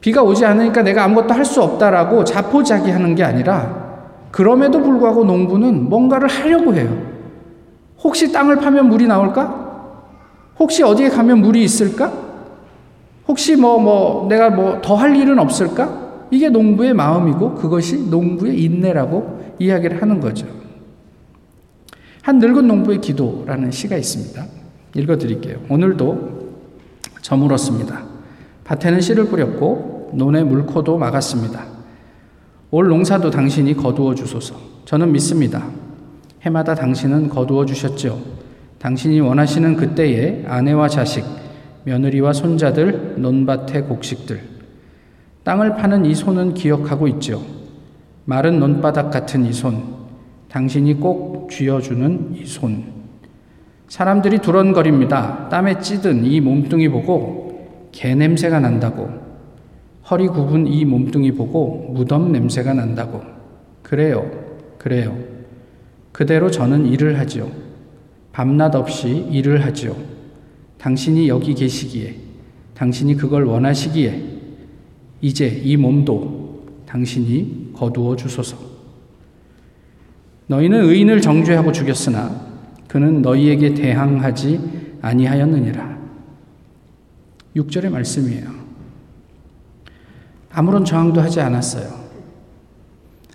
비가 0.00 0.22
오지 0.22 0.44
않으니까 0.44 0.82
내가 0.82 1.04
아무것도 1.04 1.34
할 1.34 1.44
수 1.44 1.62
없다라고 1.62 2.24
자포자기 2.24 2.90
하는 2.90 3.14
게 3.14 3.24
아니라 3.24 3.88
그럼에도 4.30 4.82
불구하고 4.82 5.24
농부는 5.24 5.88
뭔가를 5.88 6.28
하려고 6.28 6.74
해요. 6.74 7.06
혹시 8.02 8.30
땅을 8.32 8.56
파면 8.56 8.88
물이 8.88 9.06
나올까? 9.06 9.66
혹시 10.58 10.82
어디에 10.82 11.08
가면 11.08 11.38
물이 11.38 11.62
있을까? 11.64 12.27
혹시 13.28 13.56
뭐, 13.56 13.78
뭐, 13.78 14.26
내가 14.28 14.50
뭐 14.50 14.80
더 14.80 14.96
할 14.96 15.14
일은 15.16 15.38
없을까? 15.38 16.26
이게 16.30 16.48
농부의 16.48 16.94
마음이고 16.94 17.54
그것이 17.54 18.08
농부의 18.10 18.62
인내라고 18.62 19.54
이야기를 19.58 20.02
하는 20.02 20.20
거죠. 20.20 20.46
한 22.22 22.38
늙은 22.38 22.66
농부의 22.66 23.00
기도라는 23.00 23.70
시가 23.70 23.96
있습니다. 23.96 24.44
읽어드릴게요. 24.94 25.58
오늘도 25.68 26.48
저물었습니다. 27.22 28.02
밭에는 28.64 29.00
씨를 29.00 29.26
뿌렸고 29.26 30.10
논에 30.14 30.42
물코도 30.44 30.98
막았습니다. 30.98 31.64
올 32.70 32.88
농사도 32.88 33.30
당신이 33.30 33.74
거두어 33.76 34.14
주소서. 34.14 34.54
저는 34.84 35.12
믿습니다. 35.12 35.66
해마다 36.42 36.74
당신은 36.74 37.30
거두어 37.30 37.64
주셨죠. 37.64 38.20
당신이 38.78 39.20
원하시는 39.20 39.76
그때에 39.76 40.44
아내와 40.46 40.88
자식, 40.88 41.24
며느리와 41.88 42.34
손자들, 42.34 43.14
논밭의 43.16 43.82
곡식들. 43.84 44.40
땅을 45.42 45.76
파는 45.76 46.04
이 46.04 46.14
손은 46.14 46.52
기억하고 46.52 47.08
있죠. 47.08 47.42
마른 48.26 48.60
논바닥 48.60 49.10
같은 49.10 49.46
이 49.46 49.52
손, 49.54 49.82
당신이 50.50 51.00
꼭 51.00 51.50
쥐어주는 51.50 52.34
이 52.36 52.44
손. 52.44 52.84
사람들이 53.88 54.40
두런거립니다. 54.40 55.48
땀에 55.48 55.80
찌든 55.80 56.26
이 56.26 56.42
몸뚱이 56.42 56.90
보고 56.90 57.88
개 57.90 58.14
냄새가 58.14 58.60
난다고. 58.60 59.08
허리 60.10 60.26
굽은 60.26 60.66
이 60.66 60.84
몸뚱이 60.84 61.32
보고 61.32 61.90
무덤 61.94 62.32
냄새가 62.32 62.74
난다고. 62.74 63.22
그래요. 63.82 64.30
그래요. 64.76 65.16
그대로 66.12 66.50
저는 66.50 66.84
일을 66.84 67.18
하지요. 67.18 67.50
밤낮 68.32 68.74
없이 68.74 69.26
일을 69.30 69.64
하지요. 69.64 70.17
당신이 70.78 71.28
여기 71.28 71.54
계시기에, 71.54 72.16
당신이 72.74 73.16
그걸 73.16 73.44
원하시기에, 73.44 74.38
이제 75.20 75.48
이 75.64 75.76
몸도 75.76 76.66
당신이 76.86 77.72
거두어 77.74 78.16
주소서. 78.16 78.56
너희는 80.46 80.84
의인을 80.84 81.20
정죄하고 81.20 81.72
죽였으나 81.72 82.48
그는 82.86 83.20
너희에게 83.20 83.74
대항하지 83.74 84.98
아니하였느니라. 85.02 85.98
6절의 87.56 87.90
말씀이에요. 87.90 88.50
아무런 90.50 90.84
저항도 90.84 91.20
하지 91.20 91.40
않았어요. 91.40 92.08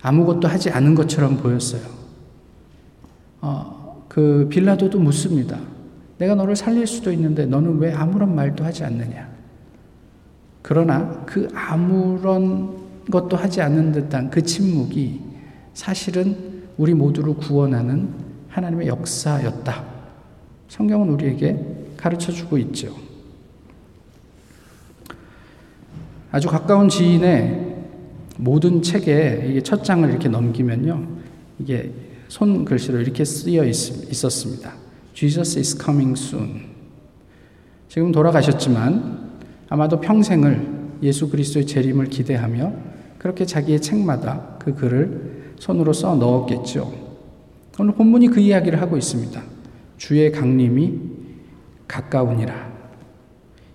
아무것도 0.02 0.48
하지 0.48 0.70
않은 0.70 0.96
것처럼 0.96 1.38
보였어요. 1.38 1.82
어, 3.42 4.06
그 4.10 4.48
빌라도도 4.50 5.00
묻습니다. 5.00 5.60
내가 6.24 6.36
너를 6.36 6.56
살릴 6.56 6.88
수도 6.88 7.12
있는데 7.12 7.46
너는 7.46 7.80
왜 7.80 7.92
아무런 7.92 8.34
말도 8.34 8.64
하지 8.64 8.86
않느냐? 8.86 9.30
그러나 10.62 11.22
그 11.26 11.50
아무런 11.54 12.78
것도 13.12 13.36
하지 13.36 13.62
않는 13.62 13.92
듯한 13.92 14.30
그 14.30 14.42
침묵이 14.42 15.20
사실은 15.74 16.64
우리 16.78 16.94
모두를 16.94 17.34
구원하는 17.34 18.08
하나님의 18.48 18.88
역사였다. 18.88 19.84
성경은 20.70 21.10
우리에게 21.10 21.60
가르쳐 21.98 22.32
주고 22.32 22.58
있죠. 22.60 22.96
아주 26.32 26.48
가까운 26.48 26.88
지인의 26.88 27.76
모든 28.38 28.82
책에 28.82 29.46
이게 29.50 29.62
첫 29.62 29.84
장을 29.84 30.10
이렇게 30.10 30.30
넘기면요. 30.30 31.06
이게 31.60 31.92
손 32.30 32.64
글씨로 32.64 33.02
이렇게 33.02 33.26
쓰여 33.26 33.66
있, 33.66 34.26
었습니다 34.26 34.83
Jesus 35.14 35.58
is 35.58 35.78
coming 35.84 36.20
soon. 36.20 36.74
지금 37.88 38.12
돌아가셨지만 38.12 39.32
아마도 39.70 40.02
평생을 40.02 40.84
예수 41.04 41.30
그리스도의 41.30 41.68
재림을 41.68 42.08
기대하며 42.08 42.74
그렇게 43.20 43.46
자기의 43.46 43.82
책마다 43.82 44.58
그 44.60 44.74
글을 44.74 45.54
손으로 45.60 45.94
써 45.94 46.16
넣었겠죠. 46.16 46.92
오늘 47.80 47.94
본문이 47.94 48.28
그 48.28 48.40
이야기를 48.40 48.82
하고 48.82 48.98
있습니다. 48.98 49.42
주의 49.98 50.32
강림이 50.32 51.00
가까우니라. 51.88 52.74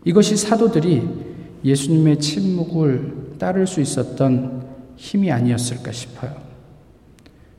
이것이 0.04 0.36
사도들이 0.36 1.02
예수님의 1.64 2.18
침묵을 2.18 3.36
따를 3.38 3.66
수 3.66 3.80
있었던 3.80 4.66
힘이 4.96 5.30
아니었을까 5.30 5.92
싶어요. 5.92 6.34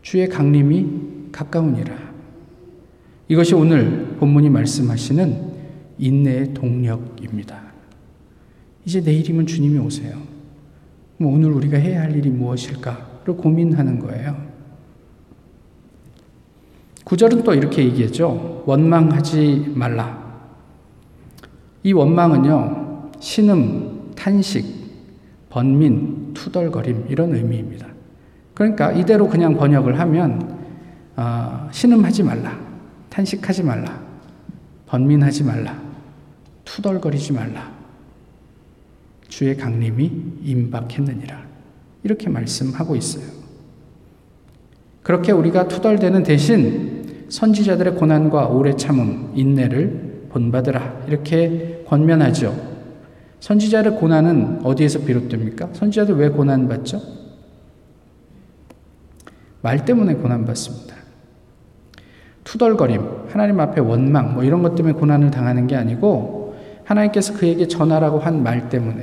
주의 0.01 0.27
강림이 0.27 1.31
가까우니라. 1.31 2.08
이것이 3.29 3.53
오늘 3.53 4.15
본문이 4.19 4.49
말씀하시는 4.49 5.53
인내의 5.99 6.55
동력입니다. 6.55 7.61
이제 8.85 9.01
내일이면 9.01 9.45
주님이 9.45 9.77
오세요. 9.77 10.17
뭐 11.17 11.35
오늘 11.35 11.51
우리가 11.51 11.77
해야 11.77 12.01
할 12.01 12.15
일이 12.15 12.31
무엇일까를 12.31 13.37
고민하는 13.37 13.99
거예요. 13.99 14.35
구절은 17.03 17.43
또 17.43 17.53
이렇게 17.53 17.83
얘기했죠. 17.85 18.63
원망하지 18.65 19.73
말라. 19.75 20.27
이 21.83 21.93
원망은요, 21.93 23.11
신음, 23.19 24.11
탄식, 24.15 24.65
번민, 25.49 26.33
투덜거림, 26.33 27.05
이런 27.09 27.35
의미입니다. 27.35 27.87
그러니까 28.55 28.91
이대로 28.91 29.27
그냥 29.27 29.55
번역을 29.55 29.99
하면, 29.99 30.57
어, 31.15 31.67
신음하지 31.71 32.23
말라. 32.23 32.68
탄식하지 33.19 33.63
말라. 33.63 34.01
번민하지 34.85 35.43
말라. 35.43 35.77
투덜거리지 36.63 37.33
말라. 37.33 37.69
주의 39.27 39.55
강림이 39.57 40.39
임박했느니라. 40.43 41.45
이렇게 42.03 42.29
말씀하고 42.29 42.95
있어요. 42.95 43.25
그렇게 45.03 45.31
우리가 45.33 45.67
투덜대는 45.67 46.23
대신 46.23 47.25
선지자들의 47.29 47.95
고난과 47.95 48.47
오래 48.47 48.75
참음, 48.75 49.33
인내를 49.35 50.27
본받으라. 50.29 51.05
이렇게 51.07 51.83
권면하죠. 51.87 52.69
선지자의 53.41 53.97
고난은 53.97 54.61
어디에서 54.63 54.99
비롯됩니까? 54.99 55.69
선지자들 55.73 56.15
왜 56.15 56.29
고난받죠? 56.29 57.01
말 59.61 59.83
때문에 59.83 60.15
고난받습니다. 60.15 60.98
투덜거림, 62.49 62.99
하나님 63.29 63.59
앞에 63.59 63.79
원망, 63.79 64.33
뭐 64.33 64.43
이런 64.43 64.63
것 64.63 64.73
때문에 64.73 64.95
고난을 64.95 65.29
당하는 65.29 65.67
게 65.67 65.75
아니고 65.75 66.55
하나님께서 66.83 67.35
그에게 67.35 67.67
전하라고 67.67 68.17
한 68.17 68.41
말 68.41 68.69
때문에 68.69 69.01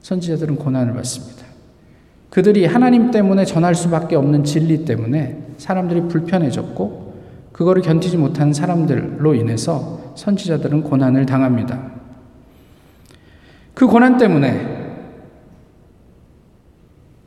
선지자들은 0.00 0.54
고난을 0.56 0.94
받습니다. 0.94 1.44
그들이 2.30 2.66
하나님 2.66 3.10
때문에 3.10 3.44
전할 3.44 3.74
수밖에 3.74 4.14
없는 4.14 4.44
진리 4.44 4.84
때문에 4.84 5.54
사람들이 5.56 6.02
불편해졌고 6.02 7.14
그거를 7.50 7.82
견디지 7.82 8.16
못한 8.16 8.52
사람들로 8.52 9.34
인해서 9.34 10.12
선지자들은 10.14 10.84
고난을 10.84 11.26
당합니다. 11.26 11.80
그 13.74 13.88
고난 13.88 14.18
때문에 14.18 14.86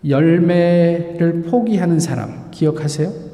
열매를 0.08 1.42
포기하는 1.42 2.00
사람 2.00 2.48
기억하세요? 2.52 3.31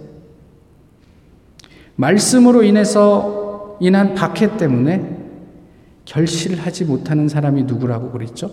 말씀으로 1.97 2.63
인해서 2.63 3.77
인한 3.79 4.15
박해 4.15 4.57
때문에 4.57 5.17
결실을 6.05 6.59
하지 6.59 6.85
못하는 6.85 7.27
사람이 7.27 7.63
누구라고 7.63 8.11
그랬죠? 8.11 8.49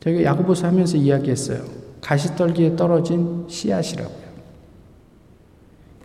저희가 0.00 0.22
야고보서 0.22 0.68
하면서 0.68 0.96
이야기했어요. 0.96 1.60
가시떨기에 2.00 2.76
떨어진 2.76 3.44
씨앗이라고요. 3.48 4.22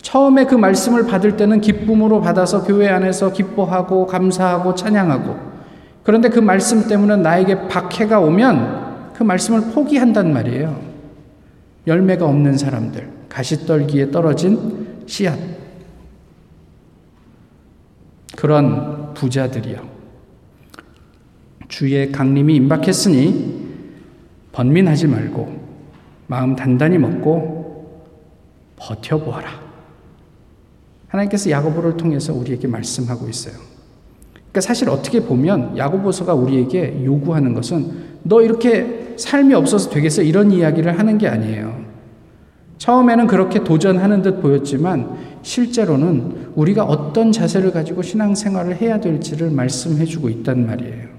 처음에 0.01 0.45
그 0.45 0.55
말씀을 0.55 1.05
받을 1.05 1.35
때는 1.35 1.59
기쁨으로 1.59 2.21
받아서 2.21 2.63
교회 2.63 2.87
안에서 2.87 3.33
기뻐하고 3.33 4.07
감사하고 4.07 4.75
찬양하고 4.75 5.35
그런데 6.03 6.29
그 6.29 6.39
말씀 6.39 6.87
때문에 6.87 7.17
나에게 7.17 7.67
박해가 7.67 8.21
오면 8.21 9.13
그 9.13 9.23
말씀을 9.23 9.73
포기한단 9.73 10.31
말이에요. 10.31 10.79
열매가 11.85 12.25
없는 12.25 12.57
사람들, 12.57 13.09
가시떨기에 13.27 14.11
떨어진 14.11 15.03
씨앗. 15.05 15.37
그런 18.35 19.13
부자들이요. 19.13 19.97
주의 21.67 22.11
강림이 22.11 22.55
임박했으니 22.55 23.67
번민하지 24.51 25.07
말고 25.07 25.67
마음 26.27 26.55
단단히 26.55 26.97
먹고 26.97 28.01
버텨보아라. 28.77 29.67
하나님께서 31.07 31.49
야고보를 31.49 31.97
통해서 31.97 32.33
우리에게 32.33 32.67
말씀하고 32.67 33.27
있어요. 33.29 33.55
그러니까 34.33 34.61
사실 34.61 34.89
어떻게 34.89 35.21
보면 35.21 35.77
야고보서가 35.77 36.33
우리에게 36.33 37.03
요구하는 37.05 37.53
것은 37.53 38.19
너 38.23 38.41
이렇게 38.41 39.13
삶이 39.17 39.53
없어서 39.53 39.89
되겠어 39.89 40.21
이런 40.21 40.51
이야기를 40.51 40.97
하는 40.97 41.17
게 41.17 41.27
아니에요. 41.27 41.85
처음에는 42.77 43.27
그렇게 43.27 43.63
도전하는 43.63 44.21
듯 44.21 44.41
보였지만 44.41 45.36
실제로는 45.41 46.51
우리가 46.55 46.83
어떤 46.83 47.31
자세를 47.31 47.71
가지고 47.71 48.01
신앙생활을 48.01 48.81
해야 48.81 48.99
될지를 48.99 49.51
말씀해 49.51 50.05
주고 50.05 50.29
있단 50.29 50.65
말이에요. 50.65 51.17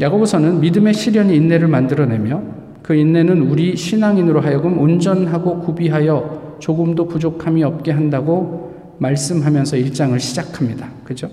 야고보서는 0.00 0.60
믿음의 0.60 0.94
시련이 0.94 1.36
인내를 1.36 1.68
만들어내며 1.68 2.42
그 2.82 2.94
인내는 2.94 3.42
우리 3.42 3.76
신앙인으로 3.76 4.40
하여금 4.40 4.78
온전하고 4.78 5.60
구비하여 5.60 6.56
조금도 6.58 7.06
부족함이 7.06 7.62
없게 7.62 7.92
한다고 7.92 8.96
말씀하면서 8.98 9.76
일장을 9.76 10.18
시작합니다. 10.18 10.90
그죠? 11.04 11.28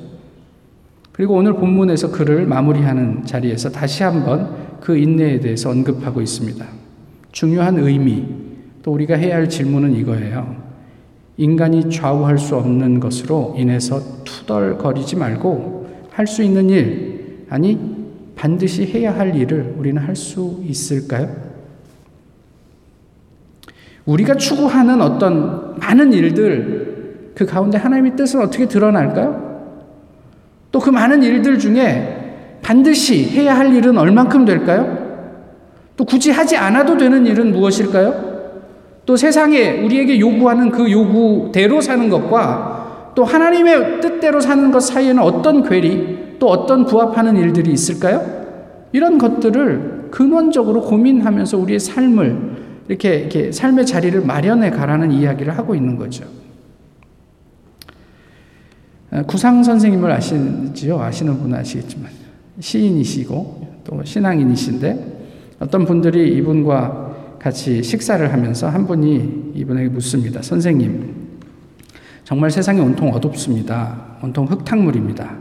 그리고 1.19 1.33
오늘 1.33 1.51
본문에서 1.51 2.11
그를 2.11 2.45
마무리하는 2.45 3.25
자리에서 3.25 3.69
다시 3.69 4.03
한번 4.03 4.55
그 4.79 4.95
인내에 4.95 5.41
대해서 5.41 5.69
언급하고 5.69 6.21
있습니다. 6.21 6.65
중요한 7.33 7.77
의미, 7.77 8.25
또 8.81 8.93
우리가 8.93 9.15
해야 9.15 9.35
할 9.35 9.49
질문은 9.49 9.97
이거예요. 9.97 10.55
인간이 11.35 11.89
좌우할 11.89 12.37
수 12.37 12.55
없는 12.55 13.01
것으로 13.01 13.53
인해서 13.57 14.01
투덜거리지 14.23 15.17
말고 15.17 15.89
할 16.11 16.25
수 16.25 16.41
있는 16.41 16.69
일, 16.69 17.45
아니, 17.49 17.77
반드시 18.37 18.85
해야 18.85 19.13
할 19.13 19.35
일을 19.35 19.75
우리는 19.77 20.01
할 20.01 20.15
수 20.15 20.63
있을까요? 20.63 21.35
우리가 24.05 24.35
추구하는 24.35 25.01
어떤 25.01 25.77
많은 25.79 26.13
일들, 26.13 27.33
그 27.35 27.45
가운데 27.45 27.77
하나님의 27.77 28.15
뜻은 28.15 28.39
어떻게 28.39 28.69
드러날까요? 28.69 29.48
또 30.71 30.79
그 30.79 30.89
많은 30.89 31.23
일들 31.23 31.57
중에 31.57 32.59
반드시 32.61 33.25
해야 33.29 33.57
할 33.57 33.73
일은 33.73 33.97
얼만큼 33.97 34.45
될까요? 34.45 34.97
또 35.97 36.05
굳이 36.05 36.31
하지 36.31 36.55
않아도 36.55 36.97
되는 36.97 37.25
일은 37.25 37.51
무엇일까요? 37.51 38.29
또 39.05 39.15
세상에 39.15 39.81
우리에게 39.83 40.19
요구하는 40.19 40.69
그 40.69 40.91
요구대로 40.91 41.81
사는 41.81 42.09
것과 42.09 43.11
또 43.15 43.23
하나님의 43.23 43.99
뜻대로 44.01 44.39
사는 44.39 44.71
것 44.71 44.81
사이에는 44.81 45.21
어떤 45.21 45.63
괴리, 45.67 46.35
또 46.39 46.47
어떤 46.47 46.85
부합하는 46.85 47.35
일들이 47.35 47.71
있을까요? 47.71 48.23
이런 48.91 49.17
것들을 49.17 50.09
근원적으로 50.11 50.81
고민하면서 50.81 51.57
우리의 51.57 51.79
삶을 51.79 52.37
이렇게, 52.87 53.15
이렇게 53.15 53.51
삶의 53.51 53.85
자리를 53.85 54.21
마련해 54.21 54.69
가라는 54.71 55.11
이야기를 55.11 55.57
하고 55.57 55.75
있는 55.75 55.97
거죠. 55.97 56.25
아, 59.11 59.23
구상 59.23 59.63
선생님을 59.63 60.11
아시지요? 60.11 60.99
아시는 60.99 61.39
분은 61.39 61.57
아시겠지만 61.57 62.11
시인이시고 62.59 63.81
또 63.83 64.03
신앙인이신데 64.03 65.57
어떤 65.59 65.85
분들이 65.85 66.37
이분과 66.37 67.37
같이 67.39 67.81
식사를 67.81 68.31
하면서 68.31 68.69
한 68.69 68.85
분이 68.85 69.53
이분에게 69.55 69.89
묻습니다. 69.89 70.41
선생님, 70.41 71.15
정말 72.23 72.51
세상이 72.51 72.79
온통 72.79 73.13
어둡습니다. 73.13 74.17
온통 74.21 74.45
흙탕물입니다. 74.45 75.37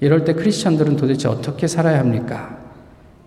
이럴 0.00 0.24
때 0.24 0.34
크리스천들은 0.34 0.96
도대체 0.96 1.28
어떻게 1.28 1.66
살아야 1.66 2.00
합니까? 2.00 2.58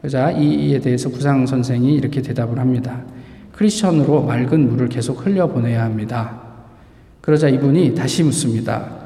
그자 0.01 0.31
이에 0.31 0.79
대해서 0.79 1.09
구상 1.09 1.45
선생이 1.45 1.95
이렇게 1.95 2.21
대답을 2.21 2.59
합니다. 2.59 3.01
크리스천으로 3.53 4.23
맑은 4.23 4.69
물을 4.69 4.87
계속 4.87 5.25
흘려 5.25 5.47
보내야 5.47 5.83
합니다. 5.83 6.41
그러자 7.21 7.49
이분이 7.49 7.95
다시 7.95 8.23
묻습니다. 8.23 8.98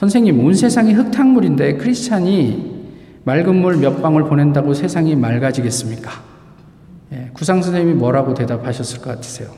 선생님, 0.00 0.40
온 0.42 0.54
세상이 0.54 0.94
흙탕물인데 0.94 1.74
크리스찬이 1.76 2.86
맑은 3.24 3.54
물 3.54 3.76
몇 3.76 4.00
방울 4.00 4.24
보낸다고 4.24 4.72
세상이 4.72 5.14
맑아지겠습니까? 5.14 6.10
예, 7.12 7.28
구상 7.34 7.60
선생님이 7.60 7.98
뭐라고 7.98 8.32
대답하셨을 8.32 9.02
것 9.02 9.10
같으세요? 9.10 9.50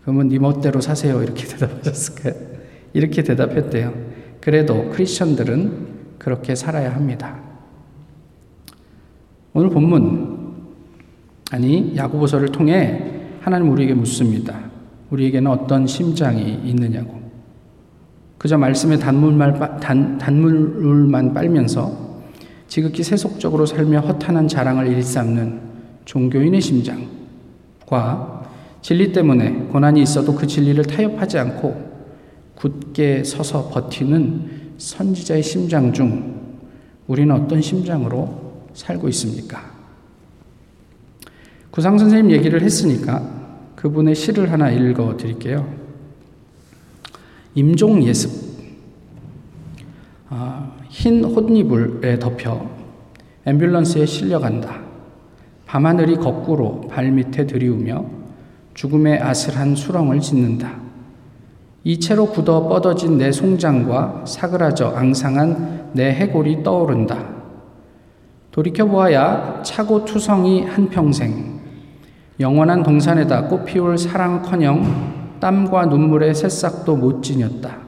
그러면 0.00 0.30
네 0.30 0.38
멋대로 0.38 0.80
사세요. 0.80 1.22
이렇게 1.22 1.44
대답하셨을까요? 1.54 2.32
이렇게 2.94 3.22
대답했대요. 3.22 3.92
그래도 4.40 4.88
크리스천들은 4.88 5.88
그렇게 6.16 6.54
살아야 6.54 6.94
합니다. 6.94 7.38
오늘 9.52 9.68
본문 9.68 10.54
아니 11.50 11.94
야고보서를 11.94 12.48
통해 12.52 13.20
하나님 13.42 13.70
우리에게 13.70 13.92
묻습니다. 13.92 14.58
우리에게는 15.10 15.50
어떤 15.50 15.86
심장이 15.86 16.58
있느냐고. 16.64 17.21
그저 18.42 18.58
말씀의 18.58 18.98
단물만, 18.98 19.78
단, 19.78 20.18
단물만 20.18 21.32
빨면서 21.32 22.22
지극히 22.66 23.04
세속적으로 23.04 23.66
살며 23.66 24.00
허탄한 24.00 24.48
자랑을 24.48 24.88
일삼는 24.88 25.60
종교인의 26.06 26.60
심장과 26.60 28.42
진리 28.80 29.12
때문에 29.12 29.68
고난이 29.70 30.02
있어도 30.02 30.34
그 30.34 30.48
진리를 30.48 30.82
타협하지 30.86 31.38
않고 31.38 31.92
굳게 32.56 33.22
서서 33.22 33.68
버티는 33.68 34.72
선지자의 34.76 35.44
심장 35.44 35.92
중 35.92 36.34
우리는 37.06 37.32
어떤 37.32 37.62
심장으로 37.62 38.64
살고 38.74 39.08
있습니까? 39.10 39.70
구상 41.70 41.96
선생님 41.96 42.32
얘기를 42.32 42.60
했으니까 42.60 43.22
그분의 43.76 44.16
시를 44.16 44.50
하나 44.50 44.68
읽어 44.68 45.16
드릴게요. 45.16 45.81
임종 47.54 48.02
예습. 48.04 48.30
아, 50.30 50.70
흰 50.88 51.22
옷이불에 51.24 52.18
덮여 52.18 52.66
앰뷸런스에 53.44 54.06
실려간다. 54.06 54.80
밤하늘이 55.66 56.16
거꾸로 56.16 56.80
발밑에 56.88 57.46
들이우며 57.46 58.04
죽음의 58.74 59.20
아슬한 59.20 59.74
수렁을 59.74 60.20
짓는다. 60.20 60.80
이채로 61.84 62.26
굳어 62.28 62.68
뻗어진 62.68 63.18
내 63.18 63.30
송장과 63.30 64.24
사그라져 64.26 64.90
앙상한 64.94 65.90
내 65.92 66.10
해골이 66.12 66.62
떠오른다. 66.62 67.32
돌이켜보아야 68.52 69.62
차고 69.62 70.04
투성이 70.04 70.62
한평생 70.62 71.60
영원한 72.40 72.82
동산에다 72.82 73.48
꽃피울 73.48 73.98
사랑커녕 73.98 75.11
땀과 75.42 75.86
눈물의 75.86 76.36
새싹도 76.36 76.94
못 76.94 77.20
지녔다. 77.20 77.78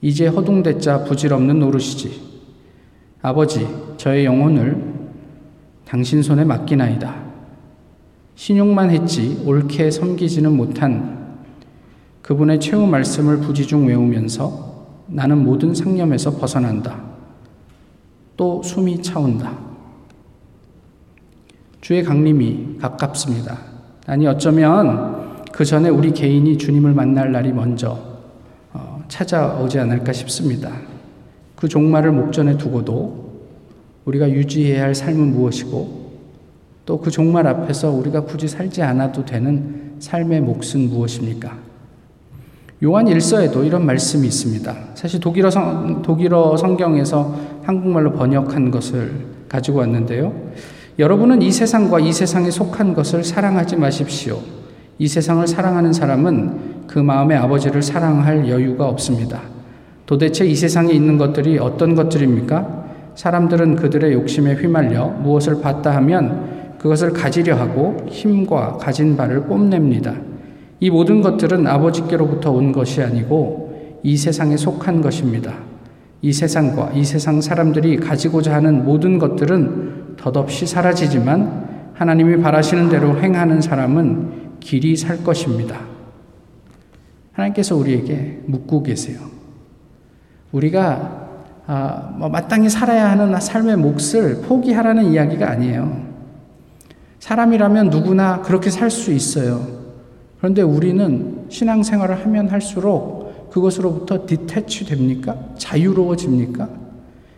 이제 0.00 0.26
허둥대자 0.26 1.04
부질없는 1.04 1.60
노릇이지. 1.60 2.32
아버지, 3.20 3.68
저의 3.98 4.24
영혼을 4.24 4.82
당신 5.84 6.22
손에 6.22 6.44
맡기나이다. 6.44 7.14
신용만 8.36 8.88
했지 8.88 9.42
옳게 9.44 9.90
섬기지는 9.90 10.56
못한 10.56 11.42
그분의 12.22 12.58
최후 12.58 12.86
말씀을 12.86 13.40
부지중 13.40 13.88
외우면서 13.88 14.86
나는 15.08 15.44
모든 15.44 15.74
상념에서 15.74 16.38
벗어난다. 16.38 17.02
또 18.34 18.62
숨이 18.62 19.02
차온다. 19.02 19.58
주의 21.82 22.02
강림이 22.02 22.78
가깝습니다. 22.80 23.58
아니 24.06 24.26
어쩌면 24.26 25.11
그 25.52 25.64
전에 25.64 25.88
우리 25.88 26.12
개인이 26.12 26.56
주님을 26.58 26.92
만날 26.94 27.30
날이 27.30 27.52
먼저 27.52 27.98
어, 28.72 29.04
찾아오지 29.08 29.78
않을까 29.78 30.12
싶습니다. 30.12 30.72
그 31.54 31.68
종말을 31.68 32.10
목전에 32.12 32.56
두고도 32.56 33.30
우리가 34.04 34.30
유지해야 34.30 34.82
할 34.82 34.94
삶은 34.94 35.32
무엇이고 35.34 36.02
또 36.84 36.98
그 36.98 37.10
종말 37.10 37.46
앞에서 37.46 37.90
우리가 37.90 38.22
굳이 38.22 38.48
살지 38.48 38.82
않아도 38.82 39.24
되는 39.24 39.92
삶의 39.98 40.40
몫은 40.40 40.88
무엇입니까? 40.88 41.56
요한 42.82 43.06
일서에도 43.06 43.62
이런 43.62 43.86
말씀이 43.86 44.26
있습니다. 44.26 44.76
사실 44.94 45.20
독일어, 45.20 45.48
성, 45.50 46.02
독일어 46.02 46.56
성경에서 46.56 47.36
한국말로 47.62 48.12
번역한 48.12 48.72
것을 48.72 49.12
가지고 49.48 49.78
왔는데요. 49.78 50.34
여러분은 50.98 51.42
이 51.42 51.52
세상과 51.52 52.00
이 52.00 52.12
세상에 52.12 52.50
속한 52.50 52.94
것을 52.94 53.22
사랑하지 53.22 53.76
마십시오. 53.76 54.40
이 54.98 55.08
세상을 55.08 55.46
사랑하는 55.46 55.92
사람은 55.92 56.86
그 56.86 56.98
마음의 56.98 57.36
아버지를 57.38 57.82
사랑할 57.82 58.48
여유가 58.48 58.88
없습니다. 58.88 59.40
도대체 60.06 60.46
이 60.46 60.54
세상에 60.54 60.92
있는 60.92 61.18
것들이 61.18 61.58
어떤 61.58 61.94
것들입니까? 61.94 62.82
사람들은 63.14 63.76
그들의 63.76 64.12
욕심에 64.12 64.54
휘말려 64.54 65.08
무엇을 65.08 65.60
봤다 65.60 65.94
하면 65.96 66.76
그것을 66.78 67.12
가지려 67.12 67.56
하고 67.56 67.96
힘과 68.08 68.78
가진 68.78 69.16
바를 69.16 69.44
뽐냅니다. 69.44 70.14
이 70.80 70.90
모든 70.90 71.22
것들은 71.22 71.66
아버지께로부터 71.66 72.50
온 72.50 72.72
것이 72.72 73.02
아니고 73.02 74.00
이 74.02 74.16
세상에 74.16 74.56
속한 74.56 75.00
것입니다. 75.00 75.54
이 76.22 76.32
세상과 76.32 76.92
이 76.94 77.04
세상 77.04 77.40
사람들이 77.40 77.96
가지고자 77.98 78.54
하는 78.54 78.84
모든 78.84 79.18
것들은 79.18 80.16
덧없이 80.16 80.66
사라지지만 80.66 81.92
하나님이 81.94 82.42
바라시는 82.42 82.88
대로 82.88 83.16
행하는 83.20 83.60
사람은 83.60 84.41
길이 84.62 84.96
살 84.96 85.22
것입니다. 85.22 85.80
하나님께서 87.32 87.76
우리에게 87.76 88.42
묻고 88.46 88.82
계세요. 88.82 89.18
우리가 90.52 91.20
아, 91.66 92.14
뭐 92.18 92.28
마땅히 92.28 92.68
살아야 92.68 93.10
하는 93.10 93.38
삶의 93.38 93.76
몫을 93.76 94.42
포기하라는 94.42 95.12
이야기가 95.12 95.48
아니에요. 95.48 96.12
사람이라면 97.20 97.90
누구나 97.90 98.42
그렇게 98.42 98.70
살 98.70 98.90
수 98.90 99.12
있어요. 99.12 99.82
그런데 100.38 100.62
우리는 100.62 101.46
신앙생활을 101.48 102.24
하면 102.24 102.48
할수록 102.48 103.50
그것으로부터 103.50 104.26
디태치 104.26 104.86
됩니까? 104.86 105.36
자유로워집니까? 105.56 106.68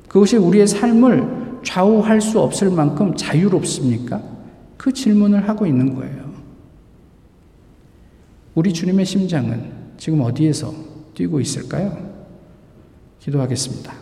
그것이 0.09 0.37
우리의 0.37 0.67
삶을 0.67 1.61
좌우할 1.65 2.21
수 2.21 2.41
없을 2.41 2.71
만큼 2.71 3.15
자유롭습니까? 3.15 4.23
그 4.77 4.93
질문을 4.93 5.49
하고 5.49 5.67
있는 5.67 5.95
거예요. 5.95 6.34
우리 8.55 8.73
주님의 8.73 9.05
심장은 9.05 9.73
지금 9.97 10.21
어디에서 10.21 10.73
뛰고 11.15 11.41
있을까요? 11.41 12.15
기도하겠습니다. 13.19 13.93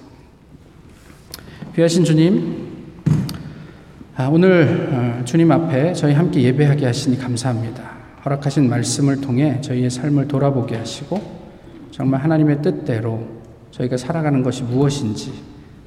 귀하신 1.74 2.04
주님, 2.04 2.68
아, 4.14 4.26
오늘 4.28 4.88
어, 4.92 5.24
주님 5.24 5.50
앞에 5.50 5.94
저희 5.94 6.12
함께 6.12 6.42
예배하게 6.42 6.84
하시니 6.84 7.18
감사합니다. 7.18 7.92
허락하신 8.26 8.68
말씀을 8.68 9.22
통해 9.22 9.58
저희의 9.62 9.88
삶을 9.88 10.28
돌아보게 10.28 10.76
하시고 10.76 11.18
정말 11.90 12.22
하나님의 12.22 12.60
뜻대로 12.60 13.26
저희가 13.70 13.96
살아가는 13.96 14.42
것이 14.42 14.64
무엇인지 14.64 15.32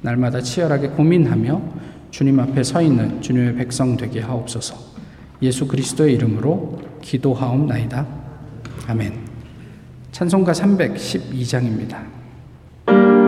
날마다 0.02 0.40
치열하게 0.40 0.88
고민하며 0.88 1.62
주님 2.10 2.40
앞에 2.40 2.64
서 2.64 2.82
있는 2.82 3.22
주님의 3.22 3.54
백성 3.54 3.96
되게 3.96 4.20
하옵소서. 4.20 4.76
예수 5.42 5.68
그리스도의 5.68 6.14
이름으로 6.14 6.80
기도하옵나이다. 7.00 8.25
아멘. 8.86 9.12
찬송가 10.12 10.52
312장입니다. 10.52 12.15